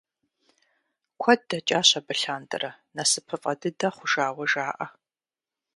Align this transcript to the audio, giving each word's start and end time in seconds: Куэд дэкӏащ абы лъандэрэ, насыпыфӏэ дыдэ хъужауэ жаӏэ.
Куэд 1.21 1.41
дэкӏащ 1.49 1.89
абы 1.99 2.13
лъандэрэ, 2.21 2.71
насыпыфӏэ 2.95 3.53
дыдэ 3.59 3.89
хъужауэ 3.95 4.45
жаӏэ. 4.51 4.87